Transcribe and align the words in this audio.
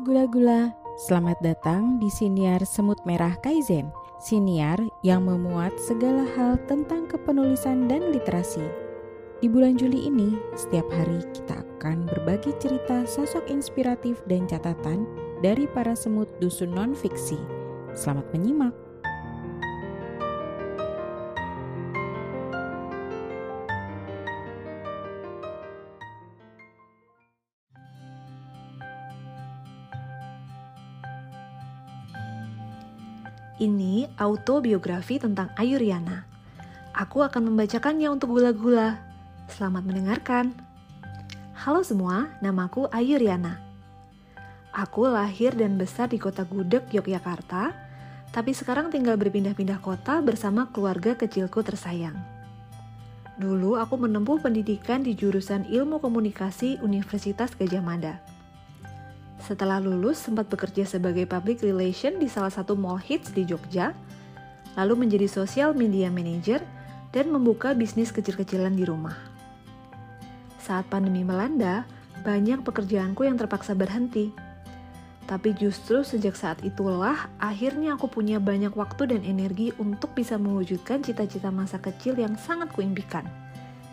gula-gula, 0.00 0.72
selamat 0.96 1.36
datang 1.44 2.00
di 2.00 2.08
Siniar 2.08 2.64
Semut 2.64 2.96
Merah 3.04 3.36
Kaizen. 3.44 3.92
Siniar 4.16 4.80
yang 5.04 5.28
memuat 5.28 5.76
segala 5.76 6.24
hal 6.36 6.56
tentang 6.64 7.04
kepenulisan 7.04 7.84
dan 7.84 8.08
literasi. 8.08 8.64
Di 9.44 9.48
bulan 9.52 9.76
Juli 9.76 10.08
ini, 10.08 10.40
setiap 10.56 10.88
hari 10.88 11.20
kita 11.36 11.60
akan 11.76 12.08
berbagi 12.08 12.56
cerita 12.56 13.04
sosok 13.04 13.44
inspiratif 13.52 14.24
dan 14.24 14.48
catatan 14.48 15.04
dari 15.44 15.68
para 15.68 15.92
semut 15.92 16.32
dusun 16.40 16.72
non-fiksi. 16.72 17.36
Selamat 17.92 18.24
menyimak. 18.32 18.89
Ini 33.60 34.08
autobiografi 34.16 35.20
tentang 35.20 35.52
Ayu 35.52 35.76
Riana. 35.76 36.24
Aku 36.96 37.20
akan 37.20 37.52
membacakannya 37.52 38.08
untuk 38.08 38.32
gula-gula. 38.32 38.96
Selamat 39.52 39.84
mendengarkan. 39.84 40.56
Halo 41.52 41.84
semua, 41.84 42.32
namaku 42.40 42.88
Ayu 42.88 43.20
Riana. 43.20 43.60
Aku 44.72 45.04
lahir 45.04 45.52
dan 45.52 45.76
besar 45.76 46.08
di 46.08 46.16
kota 46.16 46.48
Gudeg, 46.48 46.88
Yogyakarta, 46.88 47.76
tapi 48.32 48.56
sekarang 48.56 48.88
tinggal 48.88 49.20
berpindah-pindah 49.20 49.84
kota 49.84 50.24
bersama 50.24 50.72
keluarga 50.72 51.12
kecilku 51.12 51.60
tersayang. 51.60 52.16
Dulu 53.36 53.76
aku 53.76 54.00
menempuh 54.00 54.40
pendidikan 54.40 55.04
di 55.04 55.12
jurusan 55.12 55.68
Ilmu 55.68 56.00
Komunikasi 56.00 56.80
Universitas 56.80 57.52
Gajah 57.52 57.84
Mada. 57.84 58.24
Setelah 59.50 59.82
lulus, 59.82 60.22
sempat 60.22 60.46
bekerja 60.46 60.86
sebagai 60.86 61.26
public 61.26 61.66
relation 61.66 62.22
di 62.22 62.30
salah 62.30 62.54
satu 62.54 62.78
mall 62.78 63.02
hits 63.02 63.34
di 63.34 63.42
Jogja, 63.42 63.90
lalu 64.78 65.02
menjadi 65.02 65.26
social 65.26 65.74
media 65.74 66.06
manager 66.06 66.62
dan 67.10 67.34
membuka 67.34 67.74
bisnis 67.74 68.14
kecil-kecilan 68.14 68.78
di 68.78 68.86
rumah. 68.86 69.18
Saat 70.62 70.86
pandemi 70.86 71.26
melanda, 71.26 71.82
banyak 72.22 72.62
pekerjaanku 72.62 73.26
yang 73.26 73.34
terpaksa 73.34 73.74
berhenti. 73.74 74.30
Tapi 75.26 75.50
justru 75.58 76.06
sejak 76.06 76.38
saat 76.38 76.62
itulah 76.62 77.26
akhirnya 77.42 77.98
aku 77.98 78.06
punya 78.06 78.38
banyak 78.38 78.70
waktu 78.78 79.18
dan 79.18 79.26
energi 79.26 79.74
untuk 79.82 80.14
bisa 80.14 80.38
mewujudkan 80.38 81.02
cita-cita 81.02 81.50
masa 81.50 81.82
kecil 81.82 82.14
yang 82.14 82.38
sangat 82.38 82.70
kuimpikan, 82.70 83.26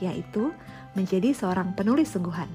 yaitu 0.00 0.48
menjadi 0.96 1.36
seorang 1.36 1.76
penulis 1.76 2.08
sungguhan. 2.16 2.48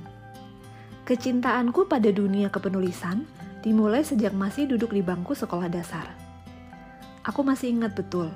Kecintaanku 1.07 1.87
pada 1.87 2.11
dunia 2.11 2.51
kepenulisan 2.51 3.23
dimulai 3.63 4.03
sejak 4.03 4.35
masih 4.35 4.67
duduk 4.67 4.91
di 4.91 4.99
bangku 4.99 5.31
sekolah 5.31 5.71
dasar. 5.71 6.03
Aku 7.23 7.47
masih 7.47 7.71
ingat 7.71 7.95
betul, 7.95 8.27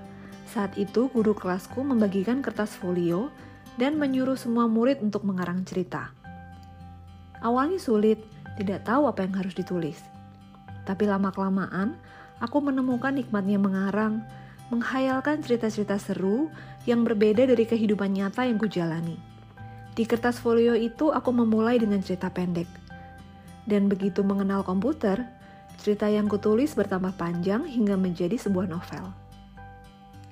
saat 0.47 0.79
itu 0.79 1.11
guru 1.11 1.35
kelasku 1.35 1.83
membagikan 1.83 2.39
kertas 2.39 2.71
folio 2.71 3.27
dan 3.75 3.99
menyuruh 3.99 4.39
semua 4.39 4.71
murid 4.71 5.03
untuk 5.03 5.27
mengarang 5.27 5.67
cerita. 5.67 6.15
Awalnya 7.43 7.75
sulit, 7.75 8.23
tidak 8.55 8.87
tahu 8.87 9.03
apa 9.03 9.27
yang 9.27 9.35
harus 9.35 9.51
ditulis. 9.51 9.99
Tapi 10.87 11.11
lama-kelamaan, 11.11 11.99
aku 12.39 12.63
menemukan 12.63 13.11
nikmatnya 13.11 13.59
mengarang, 13.59 14.23
menghayalkan 14.71 15.43
cerita-cerita 15.43 15.99
seru 15.99 16.47
yang 16.87 17.03
berbeda 17.03 17.51
dari 17.51 17.67
kehidupan 17.67 18.15
nyata 18.15 18.47
yang 18.47 18.55
kujalani. 18.55 19.30
Di 19.91 20.07
kertas 20.07 20.39
folio 20.39 20.71
itu 20.71 21.11
aku 21.11 21.35
memulai 21.35 21.75
dengan 21.75 21.99
cerita 21.99 22.31
pendek. 22.31 22.67
Dan 23.67 23.91
begitu 23.91 24.23
mengenal 24.23 24.63
komputer, 24.63 25.27
cerita 25.81 26.07
yang 26.07 26.31
kutulis 26.31 26.73
bertambah 26.77 27.13
panjang 27.19 27.67
hingga 27.67 27.99
menjadi 27.99 28.39
sebuah 28.39 28.71
novel. 28.71 29.11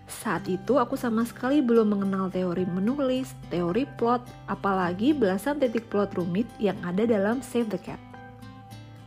Saat 0.10 0.50
itu 0.50 0.82
aku 0.82 0.98
sama 0.98 1.24
sekali 1.24 1.62
belum 1.62 1.96
mengenal 1.96 2.34
teori 2.34 2.66
menulis, 2.66 3.32
teori 3.54 3.86
plot, 4.00 4.26
apalagi 4.50 5.14
belasan 5.14 5.62
titik 5.62 5.88
plot 5.88 6.18
rumit 6.18 6.50
yang 6.58 6.76
ada 6.82 7.06
dalam 7.06 7.40
Save 7.46 7.70
the 7.70 7.80
Cat. 7.80 8.02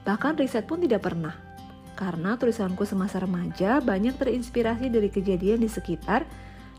Bahkan 0.07 0.39
riset 0.39 0.65
pun 0.65 0.79
tidak 0.79 1.05
pernah, 1.05 1.35
karena 1.99 2.39
tulisanku 2.39 2.87
semasa 2.87 3.21
remaja 3.21 3.83
banyak 3.83 4.15
terinspirasi 4.15 4.91
dari 4.91 5.11
kejadian 5.11 5.63
di 5.63 5.71
sekitar 5.71 6.27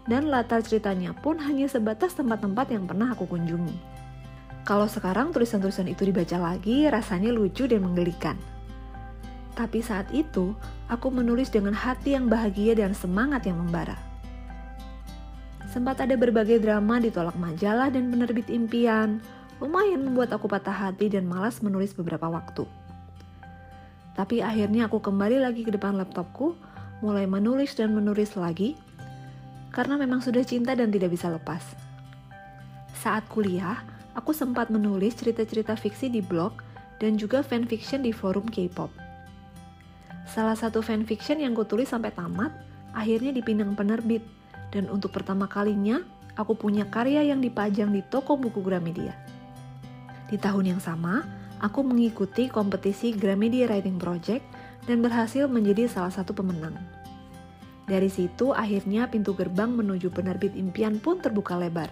dan 0.07 0.27
latar 0.27 0.59
ceritanya 0.63 1.15
pun 1.15 1.39
hanya 1.39 1.67
sebatas 1.71 2.15
tempat-tempat 2.15 2.71
yang 2.71 2.83
pernah 2.83 3.15
aku 3.15 3.27
kunjungi. 3.27 3.77
Kalau 4.63 4.87
sekarang 4.87 5.35
tulisan-tulisan 5.35 5.91
itu 5.91 6.07
dibaca 6.07 6.39
lagi, 6.39 6.87
rasanya 6.87 7.35
lucu 7.35 7.67
dan 7.67 7.83
menggelikan. 7.83 8.39
Tapi 9.53 9.83
saat 9.83 10.07
itu, 10.15 10.55
aku 10.87 11.11
menulis 11.11 11.51
dengan 11.51 11.75
hati 11.75 12.15
yang 12.15 12.31
bahagia 12.31 12.73
dan 12.73 12.95
semangat 12.95 13.43
yang 13.43 13.59
membara. 13.59 13.99
Sempat 15.67 16.05
ada 16.05 16.15
berbagai 16.15 16.63
drama 16.63 17.01
ditolak 17.01 17.35
majalah 17.35 17.91
dan 17.91 18.07
penerbit 18.07 18.47
impian, 18.47 19.19
lumayan 19.59 20.05
membuat 20.05 20.31
aku 20.31 20.47
patah 20.47 20.73
hati 20.73 21.11
dan 21.11 21.27
malas 21.27 21.59
menulis 21.59 21.91
beberapa 21.91 22.29
waktu. 22.31 22.63
Tapi 24.13 24.45
akhirnya 24.45 24.85
aku 24.85 25.01
kembali 25.01 25.41
lagi 25.41 25.65
ke 25.65 25.73
depan 25.73 25.97
laptopku, 25.97 26.53
mulai 27.01 27.25
menulis 27.25 27.73
dan 27.73 27.91
menulis 27.91 28.37
lagi, 28.37 28.77
karena 29.73 29.97
memang 29.97 30.21
sudah 30.21 30.45
cinta 30.45 30.77
dan 30.77 30.93
tidak 30.93 31.11
bisa 31.17 31.33
lepas. 31.33 31.65
Saat 32.93 33.25
kuliah, 33.27 33.81
aku 34.13 34.31
sempat 34.31 34.69
menulis 34.69 35.17
cerita-cerita 35.17 35.73
fiksi 35.73 36.13
di 36.13 36.21
blog 36.21 36.61
dan 37.01 37.17
juga 37.17 37.41
fanfiction 37.41 38.05
di 38.05 38.13
forum 38.13 38.45
K-pop. 38.47 38.93
Salah 40.29 40.55
satu 40.55 40.79
fanfiction 40.79 41.41
yang 41.41 41.57
kutulis 41.57 41.89
sampai 41.91 42.13
tamat, 42.13 42.53
akhirnya 42.95 43.33
dipinang 43.33 43.75
penerbit, 43.75 44.23
dan 44.71 44.87
untuk 44.87 45.11
pertama 45.11 45.49
kalinya, 45.49 45.99
aku 46.37 46.55
punya 46.55 46.87
karya 46.87 47.25
yang 47.25 47.41
dipajang 47.41 47.91
di 47.91 48.05
toko 48.07 48.37
buku 48.37 48.61
Gramedia. 48.61 49.17
Di 50.29 50.37
tahun 50.39 50.77
yang 50.77 50.81
sama, 50.81 51.25
aku 51.59 51.85
mengikuti 51.85 52.47
kompetisi 52.49 53.13
Gramedia 53.13 53.69
Writing 53.69 53.97
Project 54.01 54.45
dan 54.87 55.03
berhasil 55.03 55.45
menjadi 55.49 55.91
salah 55.91 56.13
satu 56.13 56.31
pemenang. 56.33 56.92
Dari 57.83 58.07
situ 58.07 58.55
akhirnya 58.55 59.11
pintu 59.11 59.35
gerbang 59.35 59.71
menuju 59.75 60.07
penerbit 60.07 60.55
impian 60.55 61.03
pun 61.03 61.19
terbuka 61.19 61.59
lebar. 61.59 61.91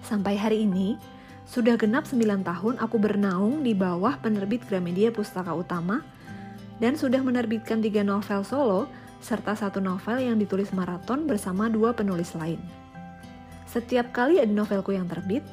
Sampai 0.00 0.40
hari 0.40 0.64
ini, 0.64 0.96
sudah 1.44 1.76
genap 1.76 2.08
9 2.08 2.22
tahun 2.42 2.74
aku 2.80 2.96
bernaung 2.96 3.60
di 3.60 3.76
bawah 3.76 4.16
penerbit 4.24 4.64
Gramedia 4.64 5.12
Pustaka 5.12 5.52
Utama 5.52 6.00
dan 6.80 6.96
sudah 6.96 7.20
menerbitkan 7.20 7.84
tiga 7.84 8.00
novel 8.00 8.40
solo 8.42 8.88
serta 9.22 9.54
satu 9.54 9.78
novel 9.78 10.18
yang 10.18 10.40
ditulis 10.40 10.74
maraton 10.74 11.28
bersama 11.28 11.70
dua 11.70 11.94
penulis 11.94 12.34
lain. 12.34 12.58
Setiap 13.68 14.10
kali 14.10 14.42
ada 14.42 14.50
novelku 14.50 14.96
yang 14.96 15.06
terbit, 15.06 15.46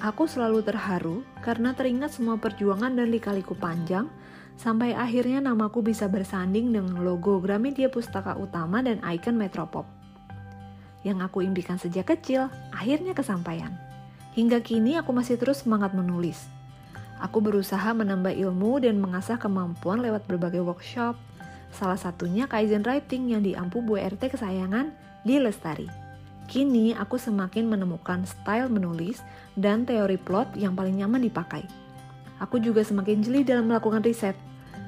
aku 0.00 0.24
selalu 0.24 0.64
terharu 0.64 1.26
karena 1.44 1.76
teringat 1.76 2.16
semua 2.16 2.40
perjuangan 2.40 2.96
dan 2.96 3.12
lika-liku 3.12 3.52
panjang 3.52 4.08
sampai 4.56 4.96
akhirnya 4.96 5.38
namaku 5.44 5.84
bisa 5.84 6.10
bersanding 6.10 6.72
dengan 6.74 7.02
logo 7.04 7.38
Gramedia 7.38 7.92
Pustaka 7.92 8.34
Utama 8.38 8.80
dan 8.80 8.98
ikon 9.04 9.36
Metropop. 9.36 9.84
Yang 11.06 11.30
aku 11.30 11.44
impikan 11.44 11.80
sejak 11.80 12.08
kecil, 12.12 12.52
akhirnya 12.72 13.16
kesampaian. 13.16 13.72
Hingga 14.36 14.62
kini 14.62 15.00
aku 15.00 15.10
masih 15.10 15.40
terus 15.40 15.64
semangat 15.66 15.96
menulis. 15.96 16.46
Aku 17.20 17.44
berusaha 17.44 17.92
menambah 17.92 18.32
ilmu 18.32 18.80
dan 18.80 18.96
mengasah 18.96 19.36
kemampuan 19.36 20.00
lewat 20.00 20.24
berbagai 20.24 20.64
workshop, 20.64 21.16
salah 21.72 22.00
satunya 22.00 22.48
Kaizen 22.48 22.84
Writing 22.84 23.32
yang 23.32 23.42
diampu 23.44 23.84
Bu 23.84 24.00
RT 24.00 24.32
kesayangan 24.32 24.92
di 25.24 25.36
Lestari. 25.36 25.88
Kini 26.50 26.96
aku 26.96 27.14
semakin 27.14 27.70
menemukan 27.70 28.26
style 28.26 28.66
menulis 28.72 29.22
dan 29.54 29.86
teori 29.86 30.18
plot 30.18 30.58
yang 30.58 30.74
paling 30.74 30.98
nyaman 30.98 31.22
dipakai. 31.22 31.62
Aku 32.40 32.56
juga 32.56 32.80
semakin 32.80 33.20
jeli 33.20 33.44
dalam 33.44 33.68
melakukan 33.68 34.00
riset, 34.00 34.32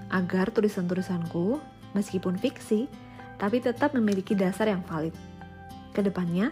agar 0.08 0.49
tulisan-tulisanku, 0.49 1.60
meskipun 1.93 2.40
fiksi, 2.40 2.88
tapi 3.37 3.60
tetap 3.60 3.93
memiliki 3.93 4.32
dasar 4.32 4.72
yang 4.72 4.81
valid. 4.88 5.12
Ke 5.93 6.00
depannya, 6.00 6.49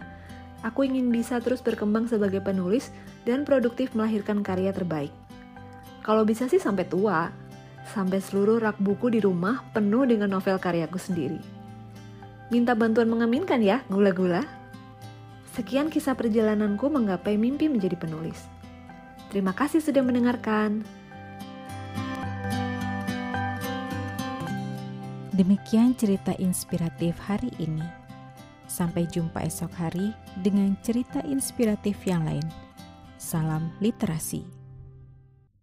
aku 0.61 0.85
ingin 0.85 1.08
bisa 1.08 1.41
terus 1.41 1.64
berkembang 1.64 2.05
sebagai 2.05 2.44
penulis 2.44 2.93
dan 3.25 3.49
produktif 3.49 3.97
melahirkan 3.97 4.44
karya 4.44 4.76
terbaik. 4.76 5.12
Kalau 6.05 6.25
bisa 6.29 6.49
sih 6.49 6.61
sampai 6.61 6.85
tua, 6.85 7.32
sampai 7.93 8.20
seluruh 8.20 8.61
rak 8.61 8.76
buku 8.81 9.12
di 9.12 9.20
rumah 9.25 9.64
penuh 9.73 10.05
dengan 10.05 10.32
novel 10.37 10.61
karyaku 10.61 11.00
sendiri. 11.00 11.41
Minta 12.53 12.76
bantuan 12.76 13.08
mengaminkan 13.08 13.62
ya, 13.62 13.81
gula-gula. 13.88 14.43
Sekian 15.55 15.88
kisah 15.88 16.19
perjalananku 16.19 16.91
menggapai 16.91 17.41
mimpi 17.41 17.70
menjadi 17.70 17.96
penulis. 17.96 18.60
Terima 19.31 19.55
kasih 19.55 19.79
sudah 19.79 20.03
mendengarkan. 20.03 20.82
Demikian 25.31 25.94
cerita 25.94 26.35
inspiratif 26.37 27.15
hari 27.25 27.49
ini. 27.62 27.87
Sampai 28.67 29.06
jumpa 29.09 29.47
esok 29.47 29.73
hari 29.73 30.12
dengan 30.43 30.75
cerita 30.82 31.23
inspiratif 31.25 31.97
yang 32.05 32.27
lain. 32.27 32.44
Salam 33.17 33.71
literasi. 33.79 34.60